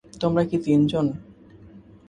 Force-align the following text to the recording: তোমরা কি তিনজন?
তোমরা 0.21 0.43
কি 0.45 0.57
তিনজন? 0.65 1.05